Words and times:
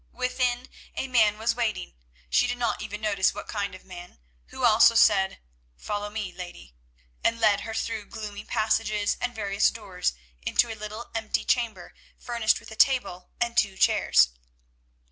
Within 0.13 0.67
a 0.95 1.07
man 1.07 1.37
was 1.37 1.53
waiting—she 1.53 2.47
did 2.47 2.57
not 2.57 2.81
even 2.81 3.01
notice 3.01 3.35
what 3.35 3.47
kind 3.47 3.75
of 3.75 3.85
man—who 3.85 4.65
also 4.65 4.95
said, 4.95 5.39
"Follow 5.77 6.09
me, 6.09 6.33
lady," 6.33 6.73
and 7.23 7.39
led 7.39 7.61
her 7.61 7.75
through 7.75 8.05
gloomy 8.09 8.43
passages 8.43 9.15
and 9.21 9.35
various 9.35 9.69
doors 9.69 10.13
into 10.41 10.71
a 10.73 10.81
little 10.81 11.11
empty 11.13 11.45
chamber 11.45 11.93
furnished 12.17 12.59
with 12.59 12.71
a 12.71 12.75
table 12.75 13.29
and 13.39 13.55
two 13.55 13.77
chairs. 13.77 14.29